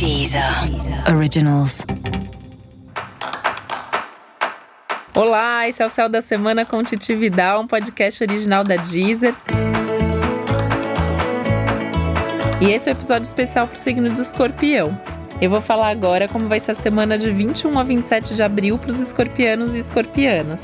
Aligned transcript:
Deezer 0.00 0.42
Originals. 1.14 1.84
Olá, 5.14 5.68
esse 5.68 5.82
é 5.82 5.84
o 5.84 5.90
Céu 5.90 6.08
da 6.08 6.22
Semana 6.22 6.64
com 6.64 6.82
Titi 6.82 7.14
Vidal, 7.14 7.60
um 7.60 7.66
podcast 7.66 8.24
original 8.24 8.64
da 8.64 8.76
Deezer. 8.76 9.34
E 12.62 12.70
esse 12.70 12.88
é 12.88 12.92
o 12.92 12.94
um 12.94 12.98
episódio 12.98 13.26
especial 13.26 13.68
para 13.68 13.76
o 13.76 13.78
signo 13.78 14.08
de 14.08 14.22
escorpião. 14.22 14.98
Eu 15.38 15.50
vou 15.50 15.60
falar 15.60 15.90
agora 15.90 16.26
como 16.26 16.48
vai 16.48 16.60
ser 16.60 16.70
a 16.70 16.76
semana 16.76 17.18
de 17.18 17.30
21 17.30 17.78
a 17.78 17.82
27 17.82 18.34
de 18.34 18.42
abril 18.42 18.78
para 18.78 18.92
os 18.92 19.00
escorpianos 19.00 19.74
e 19.74 19.80
escorpianas. 19.80 20.62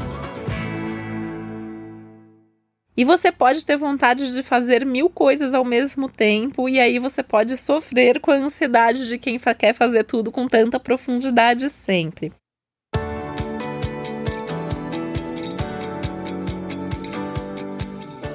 E 2.96 3.04
você 3.04 3.30
pode 3.30 3.66
ter 3.66 3.76
vontade 3.76 4.32
de 4.32 4.42
fazer 4.42 4.86
mil 4.86 5.10
coisas 5.10 5.52
ao 5.52 5.64
mesmo 5.64 6.08
tempo, 6.08 6.66
e 6.66 6.80
aí 6.80 6.98
você 6.98 7.22
pode 7.22 7.54
sofrer 7.58 8.18
com 8.20 8.30
a 8.30 8.36
ansiedade 8.36 9.06
de 9.06 9.18
quem 9.18 9.38
quer 9.38 9.74
fazer 9.74 10.04
tudo 10.04 10.32
com 10.32 10.48
tanta 10.48 10.80
profundidade 10.80 11.68
sempre. 11.68 12.32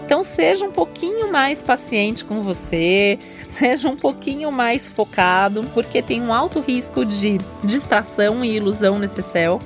Então 0.06 0.22
seja 0.22 0.66
um 0.66 0.72
pouquinho 0.72 1.32
mais 1.32 1.64
paciente 1.64 2.24
com 2.24 2.44
você, 2.44 3.18
seja 3.48 3.90
um 3.90 3.96
pouquinho 3.96 4.52
mais 4.52 4.88
focado, 4.88 5.64
porque 5.74 6.04
tem 6.04 6.22
um 6.22 6.32
alto 6.32 6.60
risco 6.60 7.04
de 7.04 7.40
distração 7.64 8.46
e 8.46 8.58
ilusão 8.58 9.00
nesse 9.00 9.24
céu, 9.24 9.60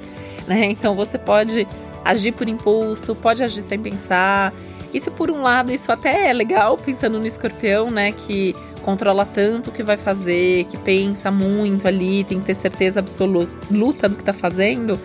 né? 0.47 0.65
Então 0.65 0.95
você 0.95 1.17
pode 1.17 1.67
agir 2.05 2.31
por 2.31 2.47
impulso, 2.47 3.13
pode 3.15 3.43
agir 3.43 3.63
sem 3.63 3.81
pensar, 3.81 4.53
se 4.99 5.11
por 5.11 5.29
um 5.31 5.41
lado 5.41 5.71
isso 5.71 5.91
até 5.91 6.29
é 6.29 6.33
legal, 6.33 6.77
pensando 6.77 7.19
no 7.19 7.25
escorpião, 7.27 7.91
né, 7.91 8.11
que 8.11 8.55
controla 8.81 9.25
tanto 9.25 9.69
o 9.69 9.73
que 9.73 9.81
vai 9.81 9.97
fazer, 9.97 10.65
que 10.65 10.77
pensa 10.77 11.31
muito 11.31 11.87
ali, 11.87 12.23
tem 12.23 12.39
que 12.39 12.45
ter 12.45 12.55
certeza 12.55 12.99
absoluta 12.99 14.07
do 14.07 14.15
que 14.15 14.23
tá 14.23 14.33
fazendo, 14.33 14.99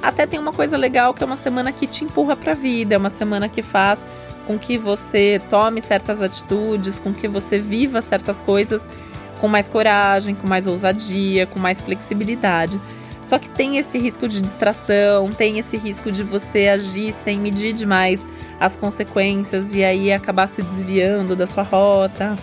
até 0.00 0.26
tem 0.26 0.38
uma 0.38 0.52
coisa 0.52 0.76
legal 0.76 1.12
que 1.14 1.22
é 1.22 1.26
uma 1.26 1.36
semana 1.36 1.72
que 1.72 1.86
te 1.86 2.04
empurra 2.04 2.36
para 2.36 2.52
a 2.52 2.54
vida, 2.54 2.94
é 2.94 2.98
uma 2.98 3.10
semana 3.10 3.48
que 3.48 3.62
faz 3.62 4.04
com 4.46 4.58
que 4.58 4.76
você 4.76 5.40
tome 5.48 5.80
certas 5.80 6.20
atitudes, 6.20 6.98
com 6.98 7.12
que 7.12 7.26
você 7.26 7.58
viva 7.58 8.02
certas 8.02 8.40
coisas 8.40 8.88
com 9.40 9.48
mais 9.48 9.68
coragem, 9.68 10.34
com 10.34 10.46
mais 10.46 10.66
ousadia, 10.66 11.46
com 11.46 11.58
mais 11.58 11.80
flexibilidade. 11.80 12.80
Só 13.24 13.38
que 13.38 13.48
tem 13.48 13.78
esse 13.78 13.98
risco 13.98 14.28
de 14.28 14.40
distração, 14.40 15.30
tem 15.30 15.58
esse 15.58 15.76
risco 15.76 16.12
de 16.12 16.22
você 16.22 16.68
agir 16.68 17.12
sem 17.12 17.38
medir 17.38 17.72
demais 17.72 18.26
as 18.60 18.76
consequências 18.76 19.74
e 19.74 19.82
aí 19.82 20.12
acabar 20.12 20.46
se 20.46 20.62
desviando 20.62 21.34
da 21.34 21.46
sua 21.46 21.62
rota. 21.62 22.36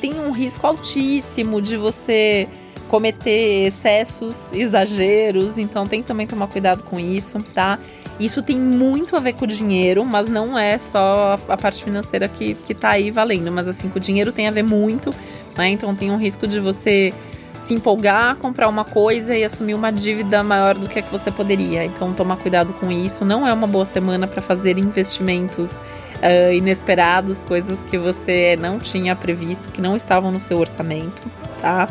Tem 0.00 0.14
um 0.14 0.32
risco 0.32 0.66
altíssimo 0.66 1.62
de 1.62 1.76
você 1.76 2.48
cometer 2.88 3.66
excessos, 3.68 4.52
exageros, 4.52 5.58
então 5.58 5.86
tem 5.86 6.02
que 6.02 6.08
também 6.08 6.26
tomar 6.26 6.48
cuidado 6.48 6.82
com 6.82 6.98
isso, 6.98 7.40
tá? 7.54 7.78
Isso 8.18 8.42
tem 8.42 8.58
muito 8.58 9.14
a 9.14 9.20
ver 9.20 9.34
com 9.34 9.44
o 9.44 9.48
dinheiro, 9.48 10.04
mas 10.04 10.28
não 10.28 10.58
é 10.58 10.76
só 10.76 11.38
a 11.48 11.56
parte 11.56 11.84
financeira 11.84 12.26
que, 12.28 12.54
que 12.54 12.74
tá 12.74 12.90
aí 12.90 13.12
valendo, 13.12 13.52
mas 13.52 13.68
assim, 13.68 13.88
com 13.88 13.98
o 13.98 14.00
dinheiro 14.00 14.32
tem 14.32 14.48
a 14.48 14.50
ver 14.50 14.64
muito, 14.64 15.10
né? 15.56 15.68
Então 15.68 15.94
tem 15.94 16.10
um 16.10 16.16
risco 16.16 16.48
de 16.48 16.58
você 16.58 17.14
se 17.60 17.74
empolgar, 17.74 18.36
comprar 18.36 18.68
uma 18.68 18.84
coisa 18.84 19.36
e 19.36 19.44
assumir 19.44 19.74
uma 19.74 19.92
dívida 19.92 20.42
maior 20.42 20.74
do 20.74 20.88
que 20.88 20.98
a 20.98 21.02
que 21.02 21.12
você 21.12 21.30
poderia. 21.30 21.84
Então, 21.84 22.12
tomar 22.14 22.36
cuidado 22.36 22.72
com 22.72 22.90
isso. 22.90 23.24
Não 23.24 23.46
é 23.46 23.52
uma 23.52 23.66
boa 23.66 23.84
semana 23.84 24.26
para 24.26 24.40
fazer 24.40 24.78
investimentos 24.78 25.76
uh, 25.76 26.52
inesperados, 26.52 27.44
coisas 27.44 27.82
que 27.82 27.98
você 27.98 28.56
não 28.58 28.78
tinha 28.78 29.14
previsto, 29.14 29.68
que 29.68 29.80
não 29.80 29.94
estavam 29.94 30.32
no 30.32 30.40
seu 30.40 30.58
orçamento, 30.58 31.28
tá? 31.60 31.88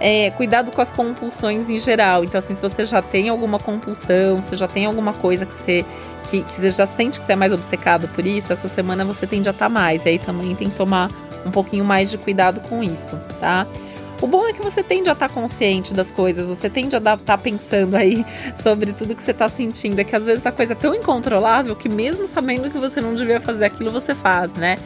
É, 0.00 0.30
cuidado 0.30 0.70
com 0.70 0.80
as 0.80 0.90
compulsões 0.90 1.68
em 1.68 1.78
geral. 1.78 2.24
Então, 2.24 2.38
assim, 2.38 2.54
se 2.54 2.62
você 2.62 2.84
já 2.84 3.02
tem 3.02 3.28
alguma 3.28 3.58
compulsão, 3.58 4.42
se 4.42 4.56
já 4.56 4.66
tem 4.66 4.86
alguma 4.86 5.12
coisa 5.12 5.44
que 5.44 5.52
você, 5.52 5.84
que, 6.30 6.42
que 6.42 6.52
você 6.52 6.70
já 6.70 6.86
sente 6.86 7.20
que 7.20 7.24
você 7.24 7.34
é 7.34 7.36
mais 7.36 7.52
obcecado 7.52 8.08
por 8.08 8.26
isso, 8.26 8.52
essa 8.52 8.66
semana 8.66 9.04
você 9.04 9.26
tende 9.26 9.48
a 9.48 9.52
estar 9.52 9.66
tá 9.66 9.68
mais. 9.68 10.06
E 10.06 10.08
aí 10.08 10.18
também 10.18 10.54
tem 10.56 10.70
que 10.70 10.76
tomar 10.76 11.10
um 11.44 11.50
pouquinho 11.50 11.84
mais 11.84 12.10
de 12.10 12.16
cuidado 12.16 12.60
com 12.60 12.82
isso, 12.82 13.18
tá? 13.38 13.66
O 14.22 14.26
bom 14.26 14.46
é 14.46 14.52
que 14.52 14.60
você 14.60 14.82
tende 14.82 15.08
a 15.08 15.14
estar 15.14 15.28
tá 15.28 15.34
consciente 15.34 15.94
das 15.94 16.10
coisas, 16.10 16.48
você 16.48 16.68
tende 16.68 16.94
a 16.94 16.98
estar 16.98 17.16
tá 17.16 17.38
pensando 17.38 17.96
aí 17.96 18.24
sobre 18.54 18.92
tudo 18.92 19.14
que 19.14 19.22
você 19.22 19.30
está 19.30 19.48
sentindo. 19.48 19.98
É 19.98 20.04
que 20.04 20.14
às 20.14 20.26
vezes 20.26 20.44
a 20.44 20.52
coisa 20.52 20.74
é 20.74 20.76
tão 20.76 20.94
incontrolável 20.94 21.74
que, 21.74 21.88
mesmo 21.88 22.26
sabendo 22.26 22.70
que 22.70 22.78
você 22.78 23.00
não 23.00 23.14
devia 23.14 23.40
fazer 23.40 23.64
aquilo, 23.64 23.90
você 23.90 24.14
faz, 24.14 24.52
né? 24.52 24.76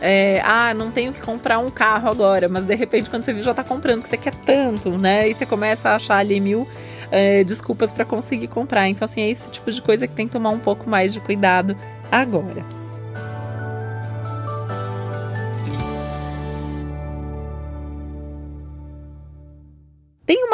É, 0.00 0.40
ah, 0.44 0.74
não 0.74 0.90
tenho 0.90 1.12
que 1.12 1.20
comprar 1.20 1.58
um 1.58 1.70
carro 1.70 2.08
agora, 2.08 2.48
mas 2.48 2.64
de 2.64 2.74
repente 2.74 3.10
quando 3.10 3.22
você 3.22 3.34
viu 3.34 3.42
já 3.42 3.50
está 3.50 3.62
comprando, 3.62 4.02
que 4.02 4.08
você 4.08 4.16
quer 4.16 4.34
tanto, 4.34 4.90
né? 4.98 5.28
E 5.28 5.34
você 5.34 5.44
começa 5.46 5.90
a 5.90 5.96
achar 5.96 6.16
ali 6.16 6.40
mil 6.40 6.66
é, 7.12 7.44
desculpas 7.44 7.92
para 7.92 8.04
conseguir 8.04 8.48
comprar. 8.48 8.88
Então, 8.88 9.04
assim, 9.04 9.20
é 9.20 9.30
esse 9.30 9.50
tipo 9.50 9.70
de 9.70 9.80
coisa 9.80 10.08
que 10.08 10.14
tem 10.14 10.26
que 10.26 10.32
tomar 10.32 10.50
um 10.50 10.58
pouco 10.58 10.88
mais 10.88 11.12
de 11.12 11.20
cuidado 11.20 11.76
agora. 12.10 12.79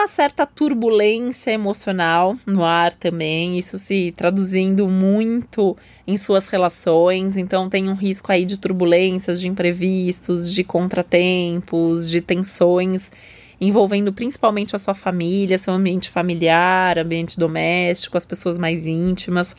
Uma 0.06 0.12
certa 0.12 0.47
turbulência 0.47 1.50
emocional 1.50 2.37
no 2.47 2.62
ar 2.62 2.94
também, 2.94 3.59
isso 3.59 3.77
se 3.77 4.15
traduzindo 4.17 4.87
muito 4.87 5.77
em 6.06 6.17
suas 6.17 6.47
relações, 6.47 7.37
então 7.37 7.69
tem 7.69 7.89
um 7.89 7.94
risco 7.94 8.31
aí 8.31 8.44
de 8.44 8.56
turbulências, 8.56 9.41
de 9.41 9.49
imprevistos, 9.49 10.55
de 10.55 10.62
contratempos, 10.62 12.09
de 12.09 12.21
tensões 12.21 13.11
envolvendo 13.61 14.12
principalmente 14.12 14.77
a 14.77 14.78
sua 14.78 14.94
família, 14.94 15.59
seu 15.59 15.75
ambiente 15.75 16.09
familiar, 16.09 17.00
ambiente 17.00 17.37
doméstico, 17.37 18.17
as 18.17 18.25
pessoas 18.25 18.59
mais 18.59 18.87
íntimas. 18.87 19.56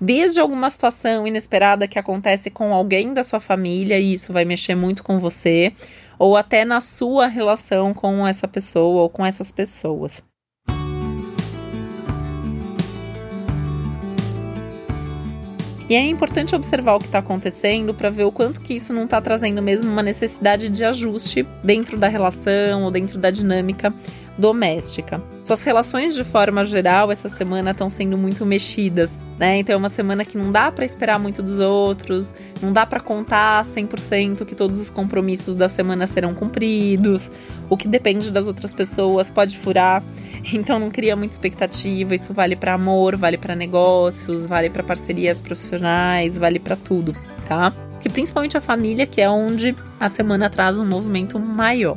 Desde 0.00 0.38
alguma 0.38 0.70
situação 0.70 1.26
inesperada 1.26 1.88
que 1.88 1.98
acontece 1.98 2.48
com 2.48 2.72
alguém 2.72 3.12
da 3.12 3.24
sua 3.24 3.40
família, 3.40 3.98
e 3.98 4.12
isso 4.12 4.32
vai 4.32 4.44
mexer 4.44 4.76
muito 4.76 5.02
com 5.02 5.18
você, 5.18 5.72
ou 6.18 6.36
até 6.36 6.64
na 6.64 6.80
sua 6.80 7.26
relação 7.26 7.92
com 7.92 8.26
essa 8.26 8.48
pessoa 8.48 9.02
ou 9.02 9.08
com 9.08 9.24
essas 9.24 9.50
pessoas. 9.50 10.22
E 15.88 15.94
é 15.94 16.00
importante 16.00 16.56
observar 16.56 16.94
o 16.94 16.98
que 16.98 17.06
está 17.06 17.18
acontecendo 17.18 17.92
para 17.92 18.08
ver 18.08 18.24
o 18.24 18.32
quanto 18.32 18.60
que 18.62 18.74
isso 18.74 18.92
não 18.92 19.04
está 19.04 19.20
trazendo 19.20 19.60
mesmo 19.60 19.90
uma 19.90 20.02
necessidade 20.02 20.70
de 20.70 20.82
ajuste 20.82 21.46
dentro 21.62 21.98
da 21.98 22.08
relação 22.08 22.84
ou 22.84 22.90
dentro 22.90 23.18
da 23.18 23.30
dinâmica 23.30 23.92
doméstica. 24.36 25.22
Suas 25.44 25.62
relações 25.62 26.14
de 26.14 26.24
forma 26.24 26.64
geral 26.64 27.12
essa 27.12 27.28
semana 27.28 27.70
estão 27.70 27.88
sendo 27.88 28.18
muito 28.18 28.44
mexidas, 28.44 29.18
né? 29.38 29.58
Então 29.58 29.74
é 29.74 29.76
uma 29.76 29.88
semana 29.88 30.24
que 30.24 30.36
não 30.36 30.50
dá 30.50 30.72
para 30.72 30.84
esperar 30.84 31.18
muito 31.18 31.42
dos 31.42 31.58
outros, 31.60 32.34
não 32.60 32.72
dá 32.72 32.84
para 32.84 32.98
contar 32.98 33.64
100% 33.64 34.44
que 34.44 34.54
todos 34.54 34.80
os 34.80 34.90
compromissos 34.90 35.54
da 35.54 35.68
semana 35.68 36.06
serão 36.06 36.34
cumpridos. 36.34 37.30
O 37.68 37.76
que 37.76 37.86
depende 37.86 38.30
das 38.30 38.46
outras 38.46 38.72
pessoas 38.72 39.30
pode 39.30 39.56
furar. 39.56 40.02
Então 40.52 40.78
não 40.78 40.90
cria 40.90 41.16
muita 41.16 41.34
expectativa. 41.34 42.14
Isso 42.14 42.34
vale 42.34 42.54
para 42.54 42.74
amor, 42.74 43.16
vale 43.16 43.38
para 43.38 43.54
negócios, 43.54 44.46
vale 44.46 44.68
para 44.68 44.82
parcerias 44.82 45.40
profissionais, 45.40 46.36
vale 46.36 46.58
para 46.58 46.76
tudo, 46.76 47.16
tá? 47.48 47.72
Que 47.98 48.10
principalmente 48.10 48.54
a 48.54 48.60
família, 48.60 49.06
que 49.06 49.22
é 49.22 49.30
onde 49.30 49.74
a 49.98 50.08
semana 50.10 50.50
traz 50.50 50.78
um 50.78 50.84
movimento 50.84 51.38
maior. 51.38 51.96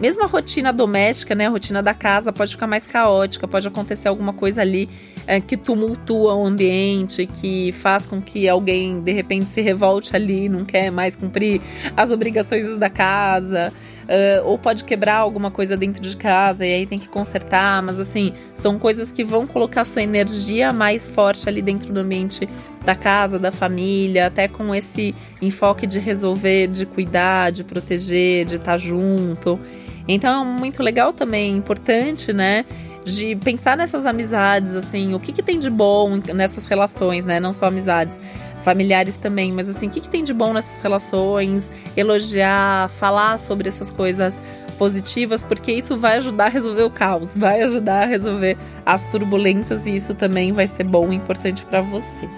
Mesmo 0.00 0.24
a 0.24 0.26
rotina 0.26 0.72
doméstica, 0.72 1.34
né, 1.34 1.46
a 1.46 1.50
rotina 1.50 1.82
da 1.82 1.94
casa 1.94 2.32
pode 2.32 2.52
ficar 2.52 2.66
mais 2.66 2.86
caótica, 2.86 3.46
pode 3.46 3.68
acontecer 3.68 4.08
alguma 4.08 4.32
coisa 4.32 4.60
ali 4.60 4.88
é, 5.26 5.40
que 5.40 5.56
tumultua 5.56 6.34
o 6.34 6.44
ambiente, 6.44 7.26
que 7.26 7.72
faz 7.72 8.06
com 8.06 8.20
que 8.20 8.48
alguém 8.48 9.00
de 9.00 9.12
repente 9.12 9.46
se 9.46 9.60
revolte 9.60 10.14
ali, 10.14 10.48
não 10.48 10.64
quer 10.64 10.90
mais 10.90 11.14
cumprir 11.14 11.60
as 11.96 12.10
obrigações 12.10 12.76
da 12.76 12.90
casa. 12.90 13.72
Uh, 14.04 14.44
ou 14.44 14.58
pode 14.58 14.84
quebrar 14.84 15.16
alguma 15.16 15.50
coisa 15.50 15.78
dentro 15.78 16.02
de 16.02 16.14
casa 16.14 16.66
e 16.66 16.74
aí 16.74 16.86
tem 16.86 16.98
que 16.98 17.08
consertar, 17.08 17.82
mas 17.82 17.98
assim, 17.98 18.34
são 18.54 18.78
coisas 18.78 19.10
que 19.10 19.24
vão 19.24 19.46
colocar 19.46 19.82
sua 19.82 20.02
energia 20.02 20.70
mais 20.74 21.08
forte 21.08 21.48
ali 21.48 21.62
dentro 21.62 21.90
do 21.90 22.00
ambiente 22.00 22.46
da 22.84 22.94
casa, 22.94 23.38
da 23.38 23.50
família, 23.50 24.26
até 24.26 24.46
com 24.46 24.74
esse 24.74 25.14
enfoque 25.40 25.86
de 25.86 25.98
resolver, 25.98 26.66
de 26.68 26.84
cuidar, 26.84 27.50
de 27.50 27.64
proteger, 27.64 28.44
de 28.44 28.56
estar 28.56 28.76
junto. 28.76 29.58
Então 30.06 30.42
é 30.42 30.60
muito 30.60 30.82
legal 30.82 31.12
também, 31.12 31.56
importante, 31.56 32.32
né? 32.32 32.64
De 33.04 33.36
pensar 33.36 33.76
nessas 33.76 34.06
amizades, 34.06 34.74
assim, 34.74 35.14
o 35.14 35.20
que, 35.20 35.32
que 35.32 35.42
tem 35.42 35.58
de 35.58 35.68
bom 35.68 36.18
nessas 36.34 36.66
relações, 36.66 37.26
né? 37.26 37.38
Não 37.38 37.52
só 37.52 37.66
amizades, 37.66 38.18
familiares 38.62 39.16
também, 39.18 39.52
mas 39.52 39.68
assim, 39.68 39.88
o 39.88 39.90
que, 39.90 40.00
que 40.00 40.08
tem 40.08 40.24
de 40.24 40.32
bom 40.32 40.52
nessas 40.52 40.80
relações? 40.80 41.72
Elogiar, 41.96 42.88
falar 42.90 43.38
sobre 43.38 43.68
essas 43.68 43.90
coisas 43.90 44.34
positivas, 44.78 45.44
porque 45.44 45.70
isso 45.70 45.96
vai 45.96 46.16
ajudar 46.16 46.46
a 46.46 46.48
resolver 46.48 46.82
o 46.82 46.90
caos, 46.90 47.36
vai 47.36 47.62
ajudar 47.62 48.02
a 48.02 48.06
resolver 48.06 48.56
as 48.84 49.06
turbulências 49.06 49.86
e 49.86 49.94
isso 49.94 50.14
também 50.14 50.52
vai 50.52 50.66
ser 50.66 50.84
bom 50.84 51.12
e 51.12 51.16
importante 51.16 51.64
para 51.64 51.80
você. 51.80 52.28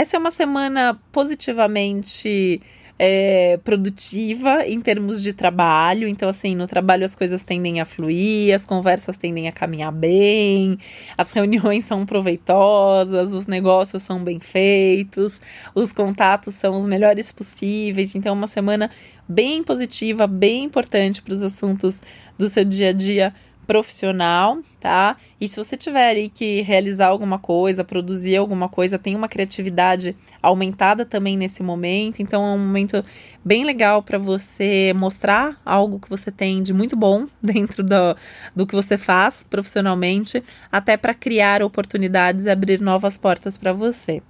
Essa 0.00 0.16
é 0.16 0.18
uma 0.18 0.30
semana 0.30 0.98
positivamente 1.12 2.62
é, 2.98 3.58
produtiva 3.62 4.66
em 4.66 4.80
termos 4.80 5.22
de 5.22 5.34
trabalho. 5.34 6.08
Então, 6.08 6.26
assim, 6.26 6.56
no 6.56 6.66
trabalho 6.66 7.04
as 7.04 7.14
coisas 7.14 7.42
tendem 7.42 7.82
a 7.82 7.84
fluir, 7.84 8.54
as 8.54 8.64
conversas 8.64 9.18
tendem 9.18 9.46
a 9.46 9.52
caminhar 9.52 9.92
bem, 9.92 10.78
as 11.18 11.32
reuniões 11.32 11.84
são 11.84 12.06
proveitosas, 12.06 13.34
os 13.34 13.46
negócios 13.46 14.02
são 14.02 14.24
bem 14.24 14.40
feitos, 14.40 15.38
os 15.74 15.92
contatos 15.92 16.54
são 16.54 16.76
os 16.76 16.86
melhores 16.86 17.30
possíveis. 17.30 18.14
Então, 18.14 18.32
uma 18.32 18.46
semana 18.46 18.90
bem 19.28 19.62
positiva, 19.62 20.26
bem 20.26 20.64
importante 20.64 21.20
para 21.20 21.34
os 21.34 21.42
assuntos 21.42 22.00
do 22.38 22.48
seu 22.48 22.64
dia 22.64 22.88
a 22.88 22.92
dia 22.92 23.34
profissional, 23.70 24.58
tá? 24.80 25.16
E 25.40 25.46
se 25.46 25.56
você 25.56 25.76
tiver 25.76 26.16
aí 26.16 26.28
que 26.28 26.60
realizar 26.60 27.06
alguma 27.06 27.38
coisa, 27.38 27.84
produzir 27.84 28.36
alguma 28.36 28.68
coisa, 28.68 28.98
tem 28.98 29.14
uma 29.14 29.28
criatividade 29.28 30.16
aumentada 30.42 31.06
também 31.06 31.36
nesse 31.36 31.62
momento, 31.62 32.20
então 32.20 32.42
é 32.44 32.48
um 32.52 32.58
momento 32.58 33.04
bem 33.44 33.62
legal 33.62 34.02
para 34.02 34.18
você 34.18 34.92
mostrar 34.96 35.56
algo 35.64 36.00
que 36.00 36.10
você 36.10 36.32
tem 36.32 36.64
de 36.64 36.72
muito 36.72 36.96
bom 36.96 37.26
dentro 37.40 37.84
do, 37.84 38.16
do 38.56 38.66
que 38.66 38.74
você 38.74 38.98
faz 38.98 39.44
profissionalmente, 39.48 40.42
até 40.72 40.96
para 40.96 41.14
criar 41.14 41.62
oportunidades 41.62 42.46
e 42.46 42.50
abrir 42.50 42.80
novas 42.80 43.16
portas 43.16 43.56
para 43.56 43.72
você. 43.72 44.20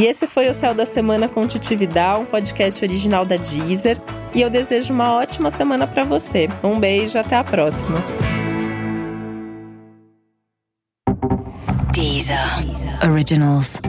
E 0.00 0.06
esse 0.06 0.26
foi 0.26 0.48
o 0.48 0.54
Céu 0.54 0.72
da 0.72 0.86
Semana 0.86 1.28
com 1.28 1.46
Titividade, 1.46 2.20
um 2.20 2.24
podcast 2.24 2.82
original 2.82 3.26
da 3.26 3.36
Deezer. 3.36 3.98
E 4.34 4.40
eu 4.40 4.48
desejo 4.48 4.94
uma 4.94 5.12
ótima 5.12 5.50
semana 5.50 5.86
para 5.86 6.04
você. 6.04 6.48
Um 6.64 6.80
beijo, 6.80 7.18
até 7.18 7.36
a 7.36 7.44
próxima. 7.44 8.02
Deezer, 11.92 12.64
Deezer. 12.64 13.10
Originals. 13.10 13.82